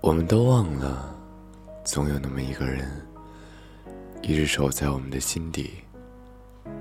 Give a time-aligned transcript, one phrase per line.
[0.00, 1.14] 我们都忘了，
[1.82, 2.90] 总有那么一个人，
[4.22, 5.82] 一直守在我们的心底，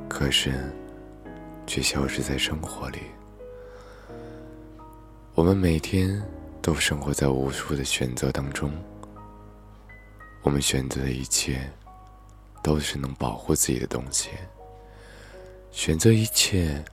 [0.09, 0.71] 可是
[1.65, 2.99] 却消失在生活里。
[5.35, 6.21] 我们每天
[6.61, 8.71] 都生活在无数的选择当中，
[10.41, 11.71] 我们选择的一切
[12.61, 14.29] 都是能保护自己的东西，
[15.71, 16.83] 选择一切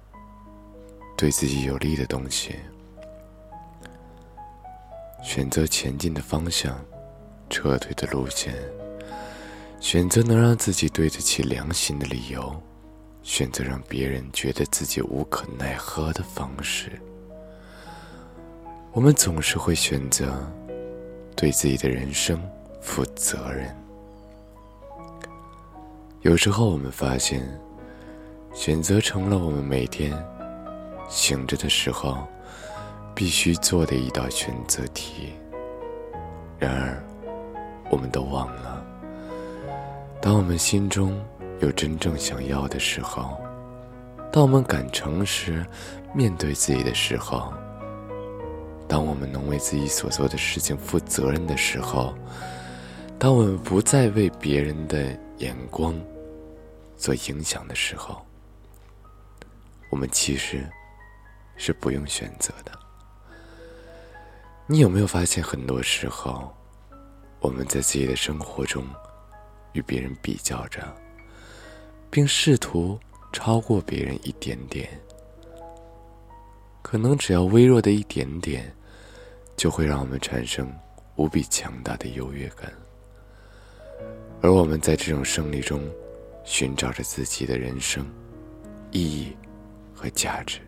[1.17, 2.55] 对自己有利的东西。
[5.23, 6.79] 选择前进的方向，
[7.48, 8.52] 撤退的路线；
[9.78, 12.41] 选择能让自己对得起良心的理由；
[13.23, 17.01] 选择让别人觉得自己无可奈何的方式。
[18.92, 20.34] 我们总是会选择
[21.37, 22.41] 对自己的人生
[22.80, 23.75] 负责任。
[26.23, 27.47] 有时候，我们发现，
[28.52, 30.12] 选择成了我们每天
[31.09, 32.27] 醒着的时候。
[33.20, 35.34] 必须做的一道选择题。
[36.58, 37.05] 然而，
[37.91, 38.83] 我们都忘了，
[40.22, 41.22] 当我们心中
[41.61, 43.39] 有真正想要的时候，
[44.33, 45.62] 当我们敢诚实
[46.14, 47.53] 面对自己的时候，
[48.89, 52.14] 当我们能为自己所做的事情负责任的时候，
[53.19, 55.95] 当我们不再为别人的眼光
[56.97, 58.25] 所影响的时候，
[59.91, 60.67] 我们其实
[61.58, 62.80] 是不用选择的。
[64.73, 66.49] 你有没有发现，很多时候，
[67.41, 68.87] 我们在自己的生活中
[69.73, 70.81] 与别人比较着，
[72.09, 72.97] 并试图
[73.33, 74.89] 超过别人一点点？
[76.83, 78.73] 可能只要微弱的一点点，
[79.57, 80.73] 就会让我们产生
[81.17, 82.73] 无比强大的优越感。
[84.41, 85.83] 而我们在这种胜利中，
[86.45, 88.07] 寻找着自己的人生
[88.93, 89.37] 意义
[89.93, 90.61] 和价值。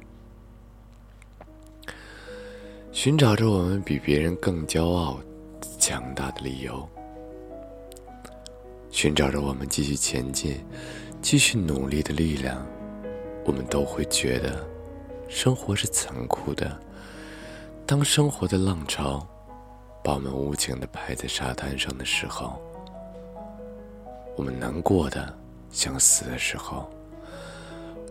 [2.93, 5.19] 寻找着我们比别人更骄傲、
[5.79, 6.87] 强大的理由，
[8.91, 10.63] 寻找着我们继续前进、
[11.23, 12.65] 继续努力的力量，
[13.47, 14.63] 我们都会觉得
[15.27, 16.79] 生活是残酷的。
[17.87, 19.27] 当生活的浪潮
[20.05, 22.61] 把我们无情的拍在沙滩上的时候，
[24.37, 25.35] 我们难过的
[25.71, 26.87] 想死的时候，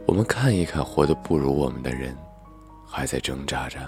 [0.08, 2.18] 我们看一看活得不如我们的人，
[2.84, 3.80] 还在挣扎着。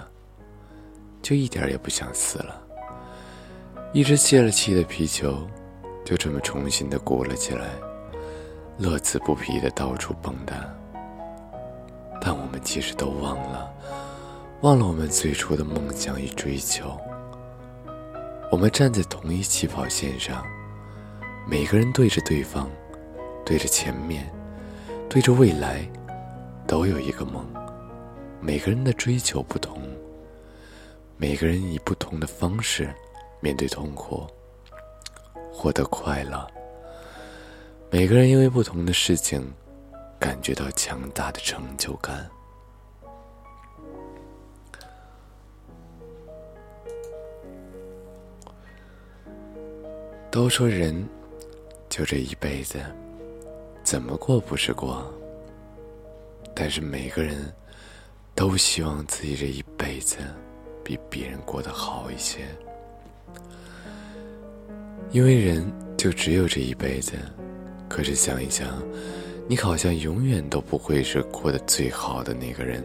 [1.24, 2.60] 就一点也不想死了，
[3.94, 5.48] 一只泄了气的皮球，
[6.04, 7.70] 就这么重新的鼓了起来，
[8.76, 10.52] 乐此不疲的到处蹦跶。
[12.20, 13.72] 但我们其实都忘了，
[14.60, 16.94] 忘了我们最初的梦想与追求。
[18.52, 20.44] 我们站在同一起跑线上，
[21.48, 22.68] 每个人对着对方，
[23.46, 24.30] 对着前面，
[25.08, 25.88] 对着未来，
[26.66, 27.42] 都有一个梦。
[28.42, 29.80] 每个人的追求不同。
[31.16, 32.92] 每个人以不同的方式
[33.40, 34.26] 面对痛苦，
[35.52, 36.46] 获得快乐。
[37.90, 39.52] 每个人因为不同的事情
[40.18, 42.28] 感觉到强大的成就感。
[50.30, 51.08] 都说人
[51.88, 52.80] 就这一辈子，
[53.84, 55.04] 怎么过不是过？
[56.52, 57.54] 但是每个人
[58.34, 60.18] 都希望自己这一辈子。
[60.84, 62.40] 比别人过得好一些，
[65.10, 67.14] 因为人就只有这一辈子。
[67.88, 68.68] 可是想一想，
[69.48, 72.84] 你好像永远都不会是过得最好的那个人。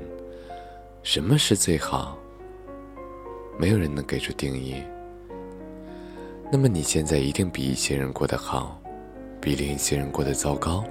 [1.04, 2.18] 什么是最好？
[3.58, 4.76] 没有人能给出定义。
[6.52, 8.82] 那么你现在一定比一些人过得好，
[9.42, 10.84] 比另一些人过得糟糕。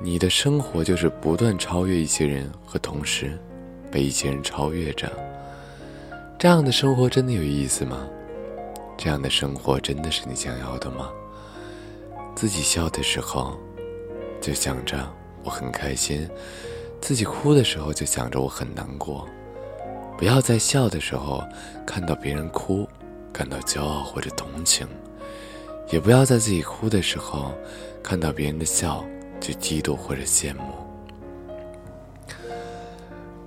[0.00, 3.38] 你的生活就是不断超越一些人，和同时
[3.90, 5.10] 被一些人超越着。
[6.42, 8.04] 这样的生活真的有意思吗？
[8.98, 11.08] 这样的生活真的是你想要的吗？
[12.34, 13.56] 自己笑的时候，
[14.40, 15.08] 就想着
[15.44, 16.26] 我很开心；
[17.00, 19.24] 自己哭的时候，就想着我很难过。
[20.18, 21.44] 不要在笑的时候
[21.86, 22.88] 看到别人哭，
[23.32, 24.84] 感到骄傲或者同情；
[25.92, 27.52] 也不要在自己哭的时候
[28.02, 29.04] 看到别人的笑
[29.38, 30.74] 就嫉妒或者羡慕。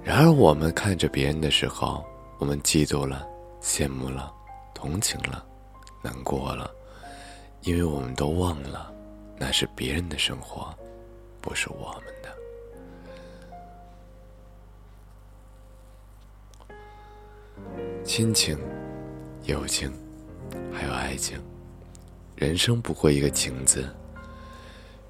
[0.02, 2.02] 然而，我们看着别人的时候，
[2.38, 3.26] 我们嫉妒了，
[3.62, 4.32] 羡慕了，
[4.74, 5.46] 同情了，
[6.04, 6.70] 难过了，
[7.62, 8.94] 因为我们都忘了，
[9.38, 10.78] 那是别人的生活，
[11.40, 12.36] 不是我们的。
[18.04, 18.60] 亲情、
[19.46, 19.92] 友情，
[20.74, 21.42] 还有爱情，
[22.36, 23.90] 人生不过一个情字，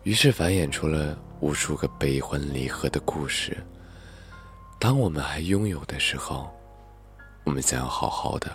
[0.03, 3.57] 于是繁衍出了无数个悲欢离合的故事。
[4.79, 6.49] 当我们还拥有的时候。
[7.45, 8.53] 我们想要好好的，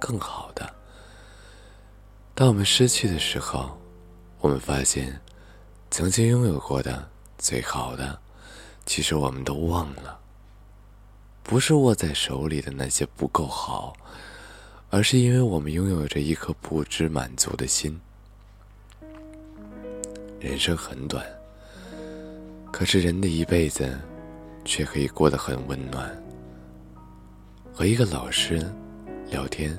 [0.00, 0.72] 更好的。
[2.32, 3.76] 当我们失去的时候，
[4.40, 5.20] 我们发现，
[5.90, 7.08] 曾经拥有过的
[7.38, 8.18] 最好的，
[8.86, 10.18] 其实我们都忘了。
[11.42, 13.92] 不是握在手里的那些不够好，
[14.90, 18.00] 而是因为我们拥有着一颗不知满足的心。
[20.38, 21.26] 人生很短，
[22.70, 23.98] 可是人的一辈子，
[24.64, 26.22] 却可以过得很温暖。
[27.76, 28.64] 和一个老师
[29.28, 29.76] 聊天，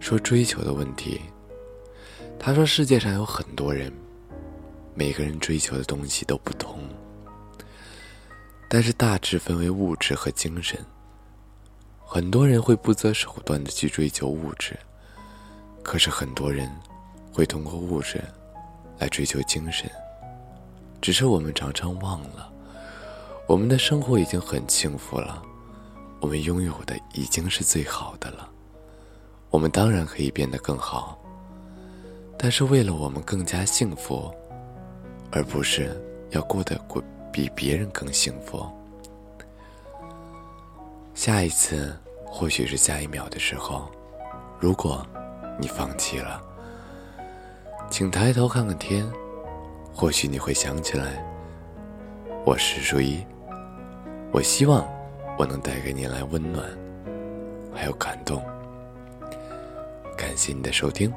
[0.00, 1.18] 说追求的问题。
[2.38, 3.90] 他说：“世界上有很多人，
[4.94, 6.78] 每个人追求的东西都不同，
[8.68, 10.78] 但是大致分为物质和精神。
[12.04, 14.78] 很多人会不择手段的去追求物质，
[15.82, 16.70] 可是很多人
[17.32, 18.22] 会通过物质
[18.98, 19.90] 来追求精神。
[21.00, 22.52] 只是我们常常忘了，
[23.46, 25.42] 我们的生活已经很幸福了，
[26.22, 28.48] 我们拥有的已经是最好的了。
[29.50, 31.18] 我们当然可以变得更好。”
[32.38, 34.32] 但是为了我们更加幸福，
[35.30, 37.02] 而不是要过得过
[37.32, 38.66] 比别人更幸福。
[41.14, 43.88] 下一次，或许是下一秒的时候，
[44.58, 45.06] 如果
[45.60, 46.42] 你放弃了，
[47.90, 49.08] 请抬头看看天，
[49.94, 51.24] 或许你会想起来，
[52.44, 53.24] 我是树一。
[54.32, 54.84] 我希望
[55.42, 56.64] 我能带给你来温暖，
[57.74, 58.40] 还有感动。
[60.16, 61.12] 感谢你的收听。